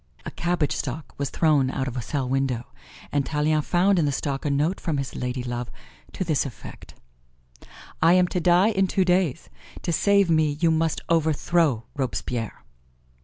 [0.25, 2.65] A cabbage stalk was thrown out of a cell window,
[3.11, 5.67] and Tallien found in the stalk a note from his ladylove
[6.13, 6.95] to this effect:
[8.01, 9.47] "I am to die in two days;
[9.83, 12.63] to save me you must overthrow Robespierre."